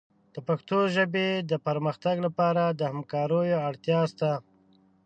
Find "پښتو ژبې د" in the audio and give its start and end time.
0.47-1.51